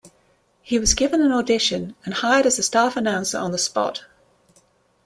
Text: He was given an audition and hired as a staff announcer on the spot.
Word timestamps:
He 0.63 0.79
was 0.79 0.95
given 0.95 1.21
an 1.21 1.31
audition 1.31 1.93
and 2.05 2.15
hired 2.15 2.47
as 2.47 2.57
a 2.57 2.63
staff 2.63 2.97
announcer 2.97 3.37
on 3.37 3.51
the 3.51 3.59
spot. 3.59 4.05